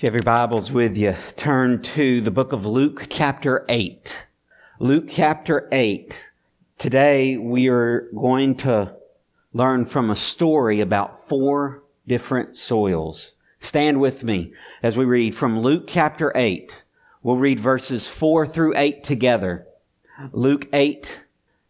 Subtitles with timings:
[0.00, 4.24] If you have your Bibles with you, turn to the book of Luke chapter 8.
[4.78, 6.14] Luke chapter 8.
[6.78, 8.96] Today we are going to
[9.52, 13.34] learn from a story about four different soils.
[13.58, 16.72] Stand with me as we read from Luke chapter 8.
[17.22, 19.66] We'll read verses 4 through 8 together.
[20.32, 21.20] Luke 8,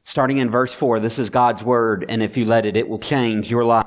[0.05, 1.01] starting in verse 4.
[1.01, 3.87] This is God's word, and if you let it, it will change your life.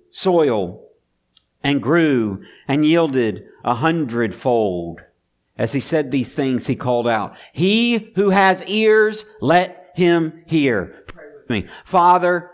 [0.11, 0.83] soil
[1.63, 5.01] and grew and yielded a hundredfold.
[5.57, 11.03] As he said these things, he called out, He who has ears, let him hear.
[11.07, 11.67] Pray with me.
[11.85, 12.51] Father,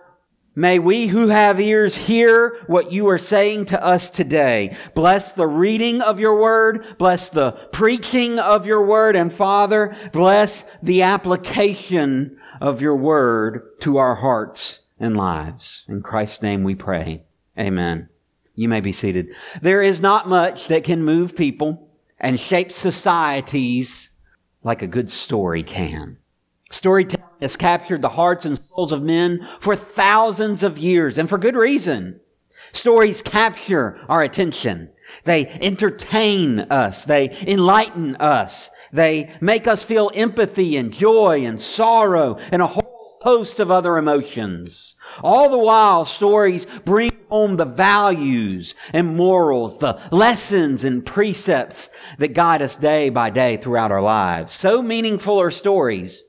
[0.58, 4.76] May we who have ears hear what you are saying to us today.
[4.96, 6.98] Bless the reading of your word.
[6.98, 9.16] Bless the preaching of your word.
[9.16, 15.86] And Father, bless the application of your word to our hearts and lives.
[15.88, 17.27] In Christ's name we pray.
[17.59, 18.09] Amen.
[18.55, 19.30] You may be seated.
[19.61, 24.09] There is not much that can move people and shape societies
[24.63, 26.17] like a good story can.
[26.72, 31.38] Storytelling has captured the hearts and souls of men for thousands of years, and for
[31.38, 32.19] good reason.
[32.73, 34.89] Stories capture our attention.
[35.23, 37.05] They entertain us.
[37.05, 38.69] They enlighten us.
[38.91, 42.87] They make us feel empathy and joy and sorrow and a whole
[43.28, 44.95] host of other emotions.
[45.22, 52.34] All the while, stories bring home the values and morals, the lessons and precepts that
[52.34, 54.53] guide us day by day throughout our lives.
[54.53, 56.23] So meaningful are stories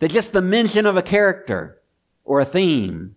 [0.00, 1.80] that just the mention of a character
[2.24, 3.14] or a theme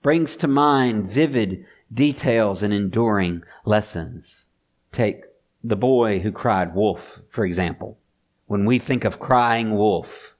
[0.00, 4.46] brings to mind vivid details and enduring lessons.
[4.92, 5.24] Take
[5.64, 7.98] the boy who cried wolf, for example.
[8.46, 10.35] When we think of crying wolf,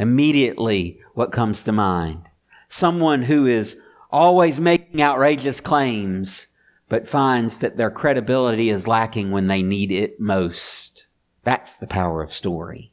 [0.00, 2.22] immediately what comes to mind?
[2.68, 3.76] Someone who is
[4.10, 6.46] always making outrageous claims,
[6.88, 11.06] but finds that their credibility is lacking when they need it most.
[11.44, 12.92] That's the power of story.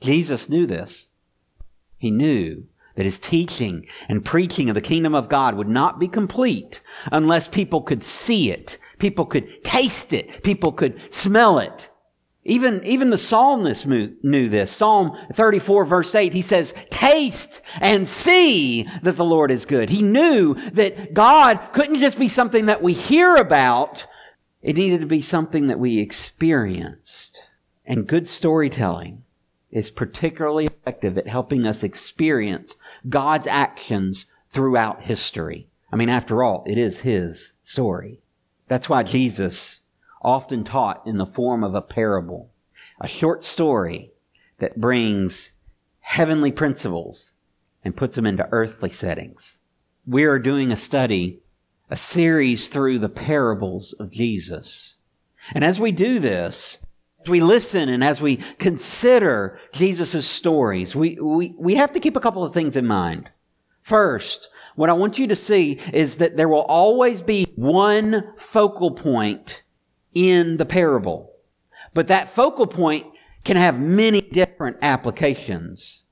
[0.00, 1.08] Jesus knew this.
[1.96, 6.08] He knew that his teaching and preaching of the kingdom of God would not be
[6.08, 11.88] complete unless people could see it, people could taste it, people could smell it,
[12.44, 14.72] even, even the psalmist knew this.
[14.72, 19.90] Psalm 34 verse 8, he says, taste and see that the Lord is good.
[19.90, 24.06] He knew that God couldn't just be something that we hear about.
[24.60, 27.44] It needed to be something that we experienced.
[27.84, 29.22] And good storytelling
[29.70, 32.74] is particularly effective at helping us experience
[33.08, 35.68] God's actions throughout history.
[35.92, 38.20] I mean, after all, it is His story.
[38.68, 39.81] That's why Jesus
[40.22, 42.50] often taught in the form of a parable,
[43.00, 44.12] a short story
[44.58, 45.52] that brings
[46.00, 47.32] heavenly principles
[47.84, 49.58] and puts them into earthly settings.
[50.06, 51.40] We are doing a study,
[51.90, 54.94] a series through the parables of Jesus.
[55.52, 56.78] And as we do this,
[57.22, 62.16] as we listen and as we consider Jesus' stories, we, we, we have to keep
[62.16, 63.30] a couple of things in mind.
[63.82, 68.92] First, what I want you to see is that there will always be one focal
[68.92, 69.62] point
[70.14, 71.32] in the parable.
[71.94, 73.06] But that focal point
[73.44, 76.04] can have many different applications.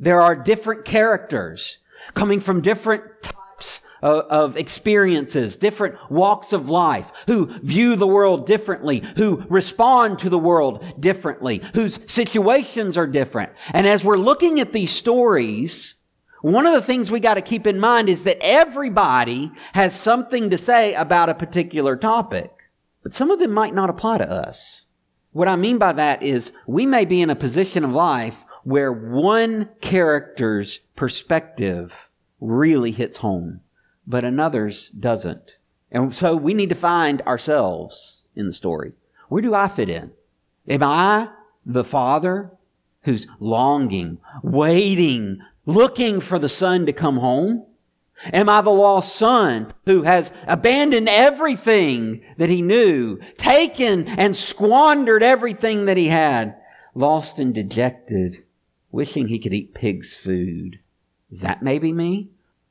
[0.00, 1.78] There are different characters
[2.14, 8.46] coming from different types of, of, experiences, different walks of life, who view the world
[8.46, 13.52] differently, who respond to the world differently, whose situations are different.
[13.72, 15.96] And as we're looking at these stories,
[16.40, 20.50] one of the things we got to keep in mind is that everybody has something
[20.50, 22.52] to say about a particular topic.
[23.02, 24.82] But some of them might not apply to us.
[25.32, 28.92] What I mean by that is we may be in a position of life where
[28.92, 32.08] one character's perspective
[32.40, 33.60] really hits home,
[34.06, 35.52] but another's doesn't.
[35.90, 38.92] And so we need to find ourselves in the story.
[39.28, 40.12] Where do I fit in?
[40.68, 41.28] Am I
[41.64, 42.50] the father
[43.02, 47.64] who's longing, waiting, looking for the son to come home?
[48.32, 55.22] Am I the lost son who has abandoned everything that he knew, taken and squandered
[55.22, 56.56] everything that he had,
[56.94, 58.44] lost and dejected,
[58.90, 60.80] wishing he could eat pig's food?
[61.30, 62.30] Is that maybe me?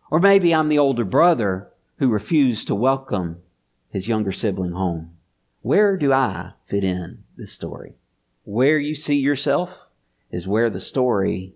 [0.10, 3.42] Or maybe I'm the older brother who refused to welcome
[3.90, 5.14] his younger sibling home.
[5.62, 7.96] where do I fit in this story?
[8.44, 9.88] Where you see yourself
[10.32, 11.56] is where the story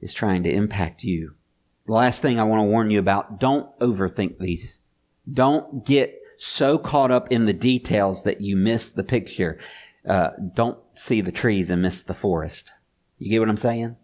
[0.00, 1.34] is trying to impact you.
[1.86, 4.78] The last thing I want to warn you about, don't overthink these.
[5.32, 9.58] Don't get so caught up in the details that you miss the picture.
[10.08, 12.72] Uh, don't see the trees and miss the forest.
[13.18, 13.96] You get what I'm saying?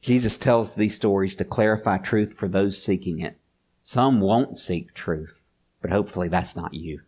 [0.00, 3.38] Jesus tells these stories to clarify truth for those seeking it.
[3.82, 5.34] Some won't seek truth,
[5.80, 7.00] but hopefully that's not you.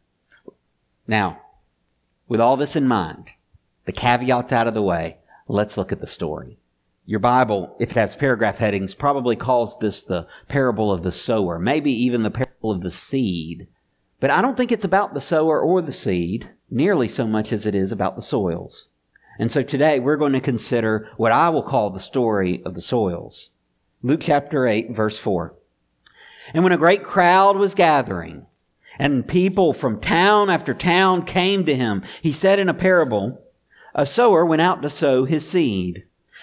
[1.07, 1.41] Now,
[2.29, 3.31] with all this in mind,
[3.85, 5.19] the caveats out of the way,
[5.49, 6.59] let's look at the story.
[7.09, 11.57] Your Bible, if it has paragraph headings, probably calls this the parable of the sower,
[11.57, 13.69] maybe even the parable of the seed.
[14.19, 17.65] But I don't think it's about the sower or the seed nearly so much as
[17.65, 18.89] it is about the soils.
[19.39, 22.81] And so today we're going to consider what I will call the story of the
[22.81, 23.51] soils.
[24.03, 25.55] Luke chapter 8, verse 4.
[26.55, 28.47] And when a great crowd was gathering,
[28.99, 33.43] and people from town after town came to him, he said in a parable,
[33.95, 36.05] A sower went out to sow his seed.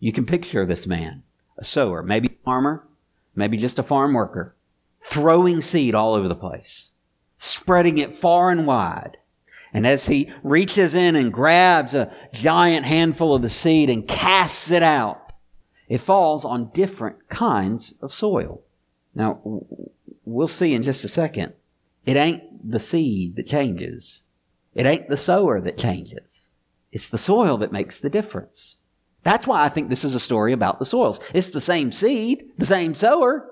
[0.00, 1.22] You can picture this man,
[1.56, 2.86] a sower, maybe a farmer,
[3.34, 4.54] maybe just a farm worker,
[5.00, 6.90] throwing seed all over the place,
[7.36, 9.16] spreading it far and wide.
[9.72, 14.70] And as he reaches in and grabs a giant handful of the seed and casts
[14.70, 15.32] it out,
[15.88, 18.62] it falls on different kinds of soil.
[19.14, 19.40] Now,
[20.24, 21.52] we'll see in just a second.
[22.06, 24.22] It ain't the seed that changes.
[24.74, 26.48] It ain't the sower that changes.
[26.92, 28.76] It's the soil that makes the difference.
[29.28, 31.20] That's why I think this is a story about the soils.
[31.34, 33.46] It's the same seed, the same sower.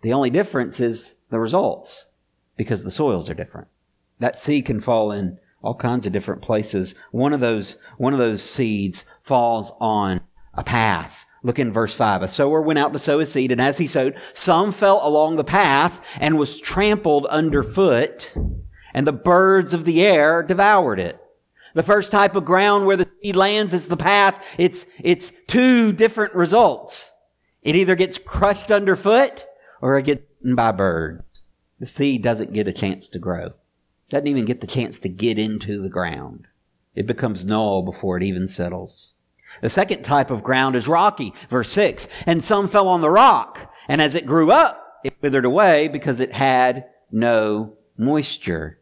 [0.00, 2.06] The only difference is the results
[2.56, 3.68] because the soils are different.
[4.18, 6.96] That seed can fall in all kinds of different places.
[7.12, 10.22] One of those, one of those seeds falls on
[10.54, 11.24] a path.
[11.44, 12.22] Look in verse 5.
[12.22, 15.36] A sower went out to sow his seed, and as he sowed, some fell along
[15.36, 18.34] the path and was trampled underfoot,
[18.92, 21.21] and the birds of the air devoured it.
[21.74, 24.44] The first type of ground where the seed lands is the path.
[24.58, 27.10] It's, it's two different results.
[27.62, 29.46] It either gets crushed underfoot
[29.80, 31.22] or it gets eaten by birds.
[31.78, 33.52] The seed doesn't get a chance to grow.
[34.10, 36.46] Doesn't even get the chance to get into the ground.
[36.94, 39.14] It becomes null before it even settles.
[39.60, 41.32] The second type of ground is rocky.
[41.48, 42.06] Verse 6.
[42.26, 46.20] And some fell on the rock, and as it grew up, it withered away because
[46.20, 48.78] it had no moisture.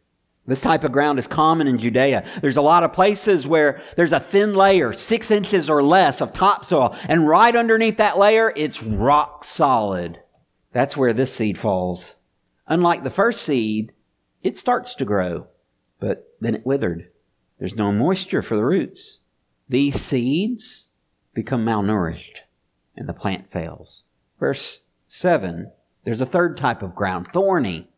[0.47, 2.25] This type of ground is common in Judea.
[2.41, 6.33] There's a lot of places where there's a thin layer, six inches or less of
[6.33, 10.21] topsoil, and right underneath that layer, it's rock solid.
[10.73, 12.15] That's where this seed falls.
[12.67, 13.93] Unlike the first seed,
[14.43, 15.47] it starts to grow,
[16.01, 17.11] but then it withered.
[17.59, 19.21] There's no moisture for the roots.
[19.69, 20.87] These seeds
[21.35, 22.39] become malnourished,
[22.97, 24.03] and the plant fails.
[24.39, 25.71] Verse 7
[26.05, 27.89] there's a third type of ground, thorny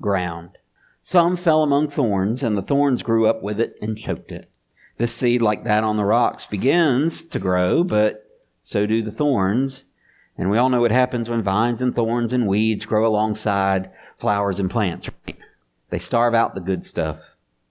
[0.00, 0.56] ground.
[1.02, 4.50] Some fell among thorns, and the thorns grew up with it and choked it.
[4.98, 8.26] This seed, like that on the rocks, begins to grow, but
[8.62, 9.86] so do the thorns.
[10.36, 14.60] And we all know what happens when vines and thorns and weeds grow alongside flowers
[14.60, 15.38] and plants, right?
[15.88, 17.18] They starve out the good stuff,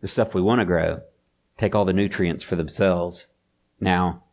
[0.02, 1.02] the stuff we want to grow,
[1.58, 3.28] take all the nutrients for themselves.
[3.80, 4.24] Now,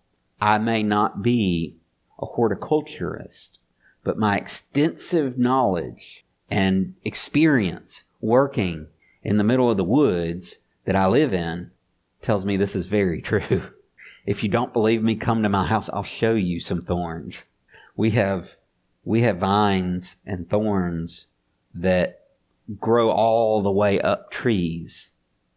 [0.40, 1.76] I may not be
[2.18, 3.58] a horticulturist,
[4.04, 8.88] but my extensive knowledge and experience working
[9.22, 11.70] in the middle of the woods that I live in
[12.20, 13.70] tells me this is very true.
[14.26, 15.88] If you don't believe me, come to my house.
[15.88, 17.44] I'll show you some thorns.
[17.96, 18.56] We have,
[19.04, 21.26] we have vines and thorns
[21.74, 22.24] that
[22.80, 25.10] grow all the way up trees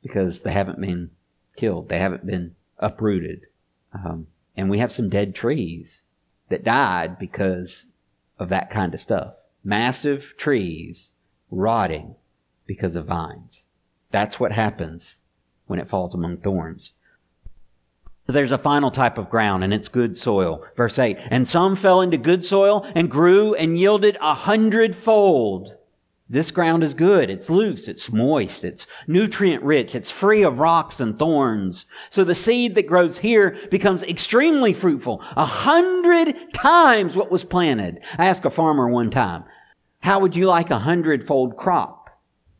[0.03, 1.09] because they haven't been
[1.57, 1.89] killed.
[1.89, 3.47] They haven't been uprooted.
[3.93, 6.03] Um, and we have some dead trees
[6.49, 7.87] that died because
[8.37, 9.33] of that kind of stuff.
[9.63, 11.11] Massive trees
[11.49, 12.15] rotting
[12.69, 13.63] because of vines.
[14.11, 15.17] That's what happens
[15.65, 16.93] when it falls among thorns.
[18.27, 20.63] There's a final type of ground and it's good soil.
[20.77, 21.17] Verse 8.
[21.31, 25.73] And some fell into good soil and grew and yielded a hundredfold.
[26.29, 27.31] This ground is good.
[27.31, 27.87] It's loose.
[27.87, 28.63] It's moist.
[28.63, 29.95] It's nutrient rich.
[29.95, 31.87] It's free of rocks and thorns.
[32.11, 35.23] So the seed that grows here becomes extremely fruitful.
[35.35, 38.01] A hundred times what was planted.
[38.19, 39.45] I asked a farmer one time,
[40.01, 41.98] how would you like a hundredfold crop?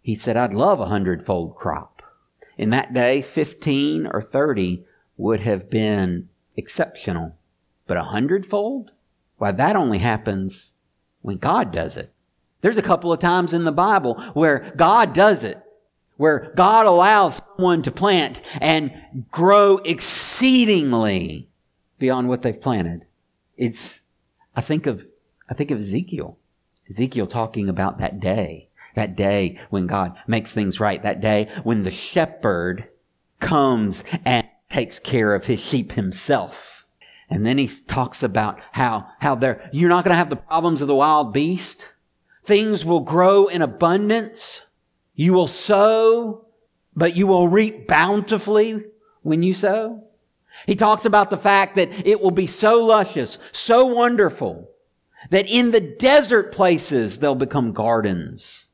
[0.10, 2.02] He said, I'd love a hundredfold crop.
[2.58, 4.84] in that day, 15 or 30
[5.18, 7.36] would have been exceptional.
[7.86, 8.90] But a hundredfold?
[9.38, 10.74] Why, that only happens
[11.22, 12.12] when God does it.
[12.62, 15.62] There's a couple of times in the Bible where God does it,
[16.18, 21.50] where God allows someone to plant and grow exceedingly
[22.00, 23.06] beyond what they've planted.
[23.58, 24.02] It's,
[24.56, 25.06] I think of,
[25.48, 26.40] I think of Ezekiel.
[26.90, 31.84] Ezekiel talking about that day, that day when God makes things right, that day when
[31.84, 32.88] the shepherd
[33.40, 36.86] comes and takes care of his sheep himself.
[37.30, 40.82] And then he talks about how, how there, you're not going to have the problems
[40.82, 41.90] of the wild beast.
[42.46, 44.64] Things will grow in abundance.
[45.14, 46.48] You will sow,
[46.96, 48.84] but you will reap bountifully
[49.22, 50.04] when you sow.
[50.66, 54.70] He talks about the fact that it will be so luscious, so wonderful,
[55.30, 58.68] that in the desert places they'll become gardens.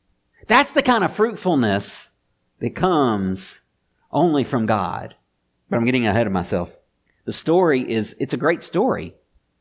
[0.47, 2.11] That's the kind of fruitfulness
[2.59, 3.61] that comes
[4.11, 5.15] only from God.
[5.69, 6.75] But I'm getting ahead of myself.
[7.25, 9.15] The story is, it's a great story.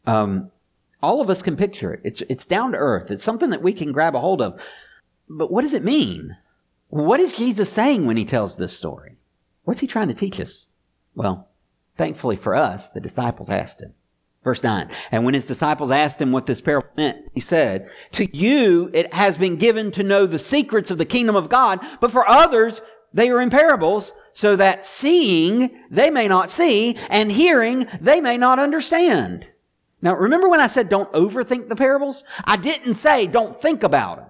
[0.07, 0.51] Um,
[1.03, 2.01] all of us can picture it.
[2.05, 3.11] It's, it's down to earth.
[3.11, 4.61] It's something that we can grab a hold of.
[5.29, 6.37] But what does it mean?
[6.89, 9.17] What is Jesus saying when he tells this story?
[9.65, 10.69] What's he trying to teach us?
[11.15, 11.49] Well,
[11.97, 13.95] thankfully for us, the disciples asked him.
[14.45, 14.91] Verse 9.
[15.11, 19.13] And when his disciples asked him what this parable meant, he said, To you it
[19.15, 22.83] has been given to know the secrets of the kingdom of God, but for others
[23.15, 28.37] they are in parables, so that seeing they may not see, and hearing they may
[28.37, 29.47] not understand.
[30.03, 32.25] Now remember when I said don't overthink the parables?
[32.45, 34.27] I didn't say don't think about them.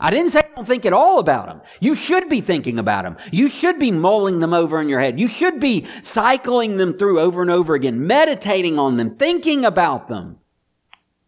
[0.00, 1.60] I didn't say I don't think at all about them.
[1.80, 3.16] You should be thinking about them.
[3.32, 5.18] You should be mulling them over in your head.
[5.18, 10.08] You should be cycling them through over and over again, meditating on them, thinking about
[10.08, 10.38] them.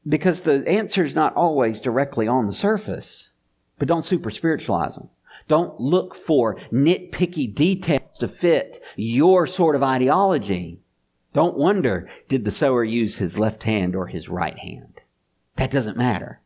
[0.09, 3.31] Because the answer is not always directly on the surface.
[3.79, 5.09] But don't super spiritualize them.
[5.49, 10.81] Don't look for nitpicky details to fit your sort of ideology.
[11.33, 15.01] Don't wonder, did the sower use his left hand or his right hand?
[15.57, 16.41] That doesn't matter.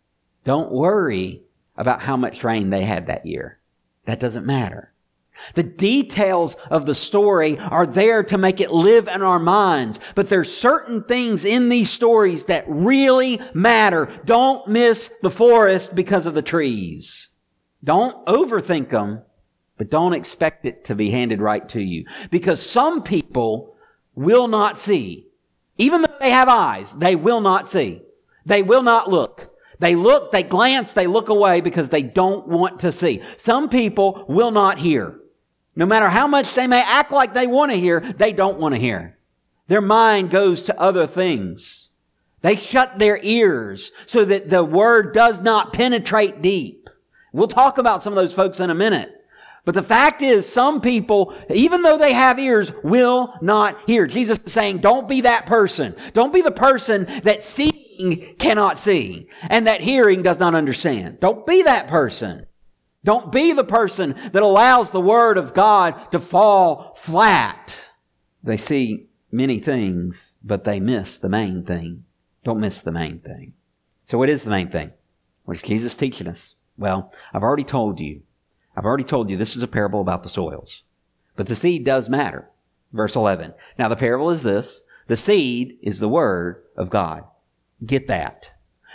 [0.44, 1.42] Don't worry
[1.76, 3.58] about how much rain they had that year.
[4.06, 4.92] That doesn't matter.
[5.54, 10.28] The details of the story are there to make it live in our minds, but
[10.28, 14.08] there's certain things in these stories that really matter.
[14.24, 17.30] Don't miss the forest because of the trees.
[17.82, 19.22] Don't overthink them,
[19.76, 22.06] but don't expect it to be handed right to you.
[22.30, 23.76] Because some people
[24.14, 25.26] will not see.
[25.76, 28.02] Even though they have eyes, they will not see.
[28.46, 29.53] They will not look.
[29.84, 33.20] They look, they glance, they look away because they don't want to see.
[33.36, 35.20] Some people will not hear.
[35.76, 38.74] No matter how much they may act like they want to hear, they don't want
[38.74, 39.18] to hear.
[39.68, 41.90] Their mind goes to other things.
[42.40, 46.88] They shut their ears so that the word does not penetrate deep.
[47.34, 49.14] We'll talk about some of those folks in a minute.
[49.66, 54.06] But the fact is, some people, even though they have ears, will not hear.
[54.06, 55.94] Jesus is saying, don't be that person.
[56.14, 61.20] Don't be the person that sees seeing cannot see and that hearing does not understand.
[61.20, 62.46] Don't be that person.
[63.04, 67.74] Don't be the person that allows the word of God to fall flat.
[68.42, 72.04] They see many things, but they miss the main thing.
[72.44, 73.52] Don't miss the main thing.
[74.04, 74.92] So what is the main thing?
[75.44, 76.54] What is Jesus teaching us?
[76.78, 78.22] Well, I've already told you.
[78.76, 80.84] I've already told you this is a parable about the soils.
[81.36, 82.50] But the seed does matter.
[82.92, 83.54] Verse 11.
[83.78, 84.82] Now the parable is this.
[85.06, 87.24] The seed is the word of God.
[87.84, 88.50] Get that.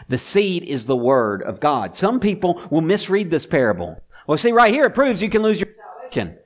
[0.08, 1.96] The seed is the word of God.
[1.96, 4.02] Some people will misread this parable.
[4.28, 6.38] Well, see, right here it proves you can lose your salvation.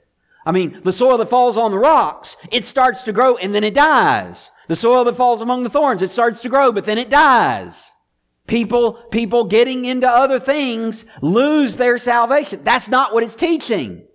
[0.45, 3.63] I mean, the soil that falls on the rocks, it starts to grow and then
[3.63, 4.51] it dies.
[4.67, 7.91] The soil that falls among the thorns, it starts to grow, but then it dies.
[8.47, 12.61] People, people getting into other things lose their salvation.
[12.63, 14.05] That's not what it's teaching.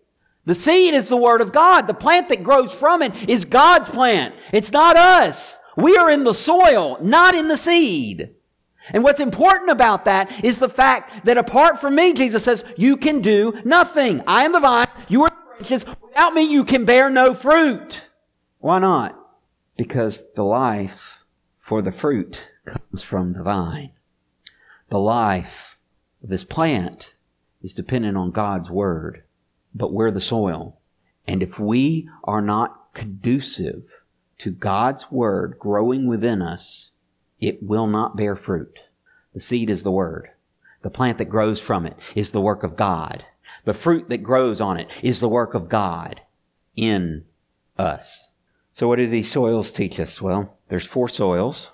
[0.45, 1.87] The seed is the word of God.
[1.87, 4.35] The plant that grows from it is God's plant.
[4.53, 5.59] It's not us.
[5.79, 8.35] We are in the soil, not in the seed.
[8.91, 12.97] And what's important about that is the fact that apart from me, Jesus says, you
[12.97, 14.21] can do nothing.
[14.27, 15.87] I am the vine, you are the branches.
[16.03, 18.07] Without me, you can bear no fruit.
[18.59, 19.17] Why not?
[19.77, 21.23] Because the life
[21.61, 23.93] for the fruit comes from the vine.
[24.91, 25.79] The life
[26.25, 27.15] of this plant
[27.63, 29.23] is dependent on God's word,
[29.73, 30.81] but we're the soil.
[31.25, 33.98] And if we are not conducive
[34.39, 36.91] to God's word growing within us,
[37.41, 38.81] it will not bear fruit.
[39.35, 40.31] The seed is the word.
[40.83, 43.25] The plant that grows from it is the work of God.
[43.65, 46.21] The fruit that grows on it is the work of God
[46.77, 47.25] in
[47.77, 48.29] us.
[48.73, 50.23] So what do these soils teach us?
[50.23, 51.73] Well, there's four soils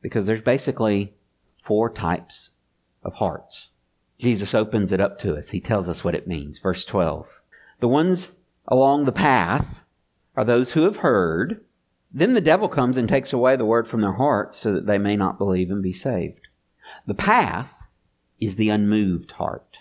[0.00, 1.14] because there's basically
[1.62, 2.50] four types
[3.02, 3.68] of hearts.
[4.18, 5.50] Jesus opens it up to us.
[5.50, 6.58] He tells us what it means.
[6.58, 7.26] Verse 12.
[7.80, 8.32] The ones
[8.66, 9.82] along the path
[10.34, 11.62] are those who have heard.
[12.12, 14.98] Then the devil comes and takes away the word from their hearts so that they
[14.98, 16.48] may not believe and be saved.
[17.06, 17.88] The path
[18.40, 19.78] is the unmoved heart.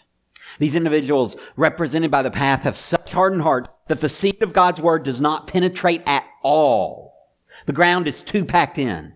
[0.60, 4.80] These individuals represented by the path have such hardened hearts that the seed of God's
[4.80, 7.32] word does not penetrate at all.
[7.66, 9.14] The ground is too packed in.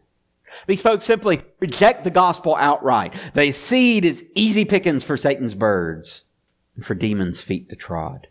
[0.68, 3.14] These folks simply reject the gospel outright.
[3.34, 6.24] The seed is easy pickings for Satan's birds
[6.76, 8.28] and for demons' feet to trod.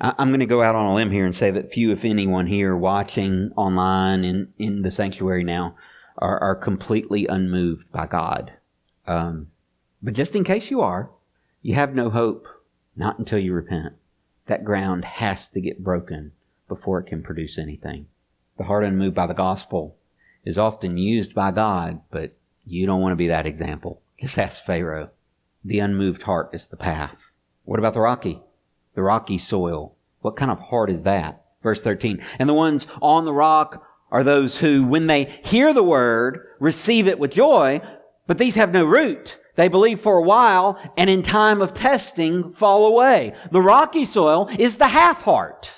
[0.00, 2.46] I'm going to go out on a limb here and say that few, if anyone
[2.46, 5.76] here watching online in, in the sanctuary now
[6.18, 8.52] are, are completely unmoved by God.
[9.06, 9.48] Um,
[10.02, 11.10] but just in case you are,
[11.62, 12.46] you have no hope,
[12.94, 13.94] not until you repent.
[14.46, 16.32] That ground has to get broken
[16.68, 18.06] before it can produce anything.
[18.58, 19.96] The heart unmoved by the gospel
[20.44, 24.02] is often used by God, but you don't want to be that example.
[24.20, 25.10] Just ask Pharaoh.
[25.64, 27.18] The unmoved heart is the path.
[27.64, 28.40] What about the rocky?
[28.96, 29.94] The rocky soil.
[30.22, 31.44] What kind of heart is that?
[31.62, 32.20] Verse 13.
[32.40, 37.06] And the ones on the rock are those who, when they hear the word, receive
[37.06, 37.80] it with joy,
[38.26, 39.38] but these have no root.
[39.56, 43.34] They believe for a while and in time of testing fall away.
[43.50, 45.70] The rocky soil is the half heart.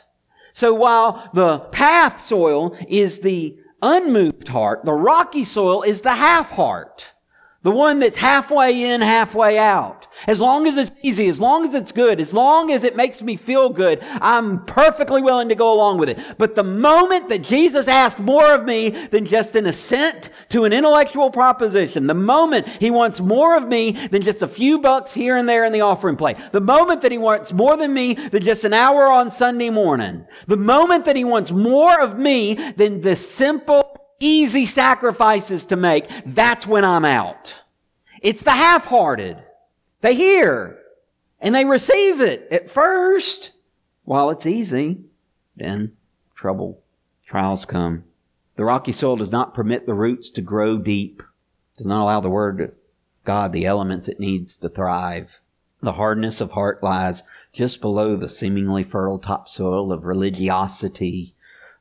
[0.52, 6.50] So while the path soil is the unmoved heart, the rocky soil is the half
[6.50, 7.12] heart.
[7.68, 10.06] The one that's halfway in, halfway out.
[10.26, 13.20] As long as it's easy, as long as it's good, as long as it makes
[13.20, 16.18] me feel good, I'm perfectly willing to go along with it.
[16.38, 20.72] But the moment that Jesus asks more of me than just an assent to an
[20.72, 25.37] intellectual proposition, the moment he wants more of me than just a few bucks here
[25.37, 28.42] and there in the offering plate, the moment that he wants more than me than
[28.42, 33.02] just an hour on Sunday morning, the moment that he wants more of me than
[33.02, 37.54] the simple easy sacrifices to make, that's when I'm out.
[38.20, 39.42] It's the half-hearted.
[40.00, 40.78] They hear
[41.40, 43.52] and they receive it at first
[44.04, 44.98] while it's easy.
[45.56, 45.92] Then
[46.34, 46.80] trouble,
[47.26, 48.04] trials come.
[48.56, 51.22] The rocky soil does not permit the roots to grow deep,
[51.76, 52.72] does not allow the word of
[53.24, 55.40] God the elements it needs to thrive.
[55.81, 61.35] The hardness of heart lies just below the seemingly fertile topsoil of religiosity,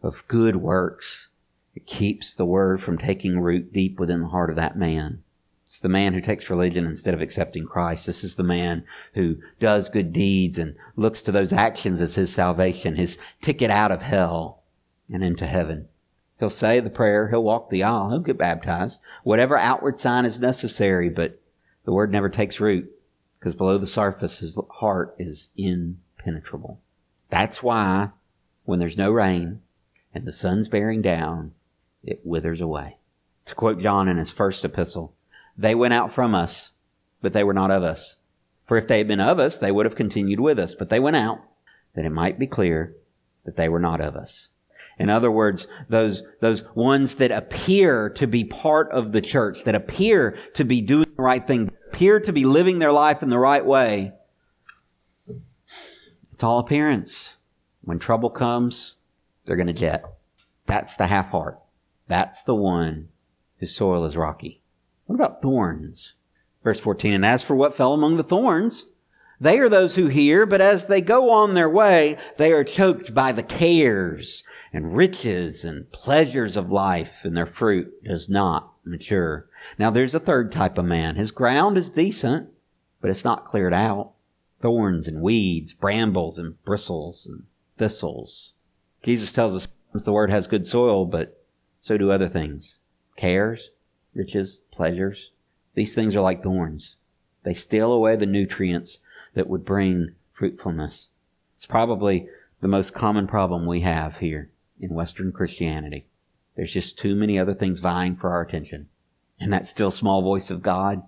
[0.04, 1.30] of good works.
[1.78, 5.22] It keeps the word from taking root deep within the heart of that man.
[5.68, 8.08] It's the man who takes religion instead of accepting Christ.
[8.08, 12.34] This is the man who does good deeds and looks to those actions as his
[12.34, 14.64] salvation, his ticket out of hell
[15.08, 15.88] and into heaven.
[16.40, 20.42] He'll say the prayer, he'll walk the aisle, he'll get baptized, whatever outward sign is
[20.42, 21.40] necessary, but
[21.86, 22.92] the word never takes root
[23.38, 26.80] because below the surface his heart is impenetrable.
[27.30, 28.10] That's why
[28.66, 29.62] when there's no rain
[30.12, 31.54] and the sun's bearing down,
[32.08, 32.98] it withers away.
[33.46, 35.14] To quote John in his first epistle,
[35.58, 36.72] they went out from us,
[37.22, 38.16] but they were not of us.
[38.66, 41.00] For if they had been of us, they would have continued with us, but they
[41.00, 41.40] went out
[41.94, 42.96] that it might be clear
[43.46, 44.50] that they were not of us.
[45.00, 49.76] In other words, those, those ones that appear to be part of the church, that
[49.76, 53.38] appear to be doing the right thing, appear to be living their life in the
[53.38, 54.12] right way,
[56.34, 57.36] it's all appearance.
[57.82, 58.96] When trouble comes,
[59.46, 60.04] they're going to jet.
[60.66, 61.60] That's the half heart.
[62.08, 63.10] That's the one
[63.60, 64.62] whose soil is rocky.
[65.06, 66.14] What about thorns?
[66.64, 68.86] Verse 14, and as for what fell among the thorns,
[69.40, 73.14] they are those who hear, but as they go on their way, they are choked
[73.14, 74.44] by the cares
[74.74, 79.48] and riches and pleasures of life, and their fruit does not mature.
[79.78, 81.16] Now there's a third type of man.
[81.16, 82.50] His ground is decent,
[83.00, 84.14] but it's not cleared out.
[84.60, 87.44] Thorns and weeds, brambles and bristles and
[87.78, 88.54] thistles.
[89.04, 89.68] Jesus tells us
[90.04, 91.37] the word has good soil, but
[91.80, 92.78] so do other things.
[93.16, 93.72] Cares,
[94.14, 95.32] riches, pleasures.
[95.76, 96.96] These things are like thorns.
[97.44, 99.00] They steal away the nutrients
[99.34, 101.10] that would bring fruitfulness.
[101.56, 102.28] It's probably
[102.62, 106.06] the most common problem we have here in Western Christianity.
[106.56, 108.90] There's just too many other things vying for our attention.
[109.40, 111.04] And that still small voice of God,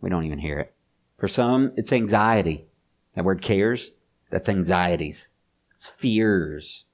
[0.00, 0.74] we don't even hear it.
[1.18, 2.66] For some, it's anxiety.
[3.14, 3.92] That word cares,
[4.30, 5.28] that's anxieties.
[5.72, 6.84] It's fears.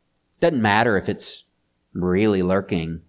[0.40, 1.44] Doesn't matter if it's
[1.92, 3.02] really lurking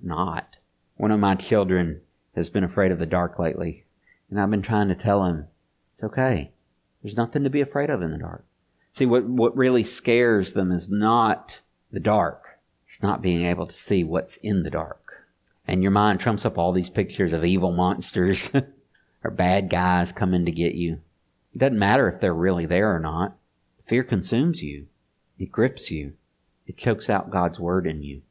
[0.00, 0.56] not.
[0.96, 2.00] One of my children
[2.34, 3.84] has been afraid of the dark lately,
[4.30, 5.46] and I've been trying to tell him,
[5.94, 6.52] it's okay.
[7.02, 8.44] There's nothing to be afraid of in the dark.
[8.92, 11.60] See, what, what really scares them is not
[11.92, 12.58] the dark.
[12.86, 15.26] It's not being able to see what's in the dark.
[15.66, 18.50] And your mind trumps up all these pictures of evil monsters
[19.24, 21.00] or bad guys coming to get you.
[21.54, 23.36] It doesn't matter if they're really there or not.
[23.86, 24.86] Fear consumes you.
[25.38, 26.14] It grips you.
[26.66, 28.22] It chokes out God's word in you.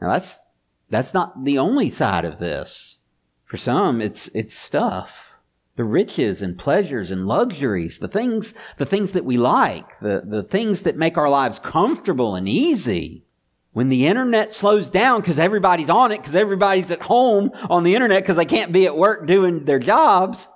[0.00, 0.46] Now that's
[0.92, 2.98] that's not the only side of this.
[3.46, 5.32] For some, it's, it's stuff.
[5.76, 10.42] The riches and pleasures and luxuries, the things, the things that we like, the, the
[10.42, 13.24] things that make our lives comfortable and easy.
[13.72, 17.94] When the internet slows down because everybody's on it, because everybody's at home on the
[17.94, 20.46] internet because they can't be at work doing their jobs,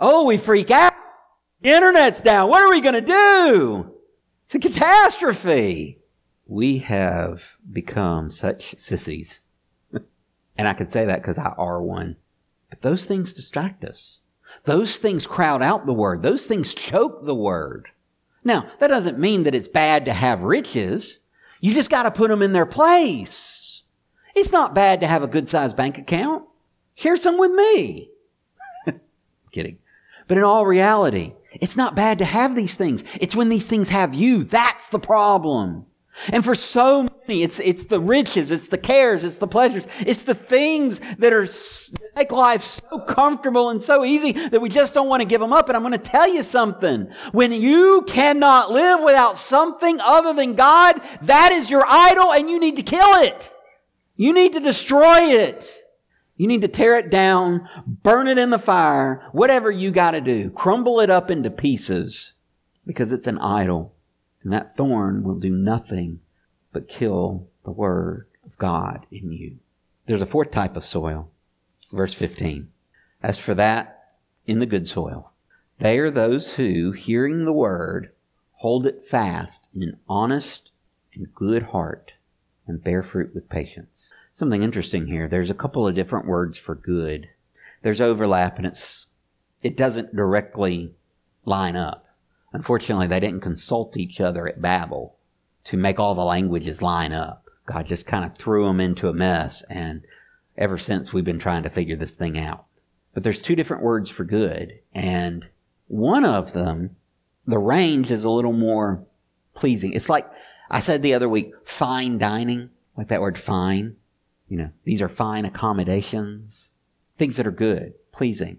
[0.00, 0.94] oh, we freak out.
[1.60, 2.50] The internet's down.
[2.50, 3.94] What are we going to do?
[4.46, 6.00] It's a catastrophe.
[6.44, 9.38] We have become such sissies.
[10.58, 12.16] And I can say that because I are one.
[12.70, 14.20] But those things distract us.
[14.64, 16.22] Those things crowd out the word.
[16.22, 17.88] Those things choke the word.
[18.44, 21.18] Now, that doesn't mean that it's bad to have riches.
[21.60, 23.82] You just got to put them in their place.
[24.34, 26.44] It's not bad to have a good sized bank account.
[26.94, 28.10] Share some with me.
[29.52, 29.78] Kidding.
[30.28, 33.04] But in all reality, it's not bad to have these things.
[33.14, 34.44] It's when these things have you.
[34.44, 35.86] That's the problem.
[36.28, 40.22] And for so many, it's, it's the riches, it's the cares, it's the pleasures, it's
[40.22, 41.46] the things that are,
[42.16, 45.52] make life so comfortable and so easy that we just don't want to give them
[45.52, 45.68] up.
[45.68, 47.10] And I'm going to tell you something.
[47.32, 52.58] When you cannot live without something other than God, that is your idol and you
[52.58, 53.52] need to kill it.
[54.16, 55.70] You need to destroy it.
[56.36, 60.20] You need to tear it down, burn it in the fire, whatever you got to
[60.20, 60.50] do.
[60.50, 62.34] Crumble it up into pieces
[62.86, 63.95] because it's an idol.
[64.46, 66.20] And that thorn will do nothing
[66.72, 69.56] but kill the word of God in you.
[70.06, 71.32] There's a fourth type of soil.
[71.90, 72.68] Verse 15.
[73.24, 74.14] As for that
[74.46, 75.32] in the good soil,
[75.80, 78.12] they are those who, hearing the word,
[78.52, 80.70] hold it fast in an honest
[81.12, 82.12] and good heart
[82.68, 84.12] and bear fruit with patience.
[84.32, 85.26] Something interesting here.
[85.26, 87.28] There's a couple of different words for good.
[87.82, 89.08] There's overlap and it's,
[89.60, 90.94] it doesn't directly
[91.44, 92.05] line up.
[92.52, 95.16] Unfortunately, they didn't consult each other at Babel
[95.64, 97.44] to make all the languages line up.
[97.66, 100.02] God just kind of threw them into a mess, and
[100.56, 102.66] ever since we've been trying to figure this thing out.
[103.12, 105.48] But there's two different words for good, and
[105.88, 106.96] one of them,
[107.46, 109.04] the range is a little more
[109.54, 109.92] pleasing.
[109.92, 110.30] It's like
[110.70, 113.96] I said the other week, fine dining, like that word fine.
[114.48, 116.70] You know, these are fine accommodations,
[117.18, 118.58] things that are good, pleasing,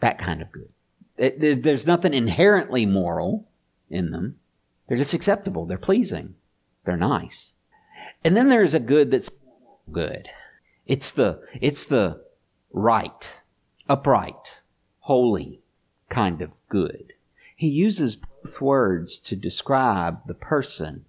[0.00, 0.68] that kind of good.
[1.16, 3.46] It, there's nothing inherently moral
[3.88, 4.38] in them.
[4.88, 5.66] They're just acceptable.
[5.66, 6.34] They're pleasing.
[6.84, 7.52] They're nice.
[8.24, 9.30] And then there's a good that's
[9.90, 10.28] good.
[10.86, 12.22] It's the, it's the
[12.72, 13.28] right,
[13.88, 14.56] upright,
[15.00, 15.60] holy
[16.10, 17.12] kind of good.
[17.56, 21.04] He uses both words to describe the person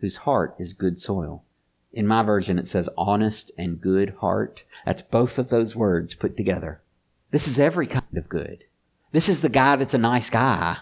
[0.00, 1.44] whose heart is good soil.
[1.92, 4.62] In my version, it says honest and good heart.
[4.86, 6.80] That's both of those words put together.
[7.30, 8.64] This is every kind of good.
[9.12, 10.76] This is the guy that's a nice guy,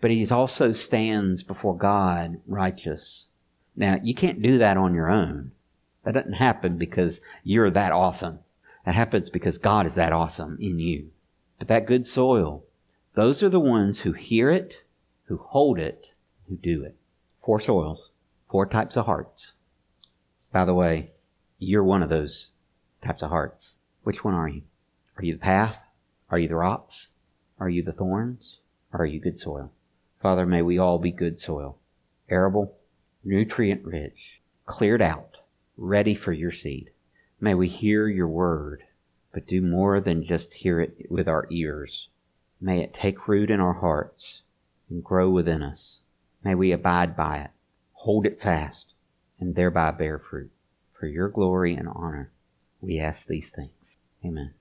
[0.00, 3.26] but he also stands before God righteous.
[3.74, 5.50] Now, you can't do that on your own.
[6.04, 8.38] That doesn't happen because you're that awesome.
[8.86, 11.10] That happens because God is that awesome in you.
[11.58, 12.62] But that good soil,
[13.14, 14.82] those are the ones who hear it,
[15.24, 16.10] who hold it,
[16.48, 16.94] who do it.
[17.44, 18.10] Four soils,
[18.48, 19.52] four types of hearts.
[20.52, 21.10] By the way,
[21.58, 22.52] you're one of those
[23.02, 23.74] types of hearts.
[24.04, 24.62] Which one are you?
[25.16, 25.80] Are you the path?
[26.30, 27.08] Are you the rocks?
[27.58, 28.60] Are you the thorns?
[28.92, 29.70] Or are you good soil?
[30.20, 31.78] Father, may we all be good soil,
[32.28, 32.76] arable,
[33.22, 35.38] nutrient rich, cleared out,
[35.76, 36.90] ready for your seed.
[37.40, 38.84] May we hear your word,
[39.32, 42.08] but do more than just hear it with our ears.
[42.60, 44.42] May it take root in our hearts
[44.88, 46.00] and grow within us.
[46.42, 47.50] May we abide by it,
[47.92, 48.94] hold it fast,
[49.38, 50.52] and thereby bear fruit.
[50.92, 52.30] For your glory and honor,
[52.80, 53.98] we ask these things.
[54.24, 54.54] Amen.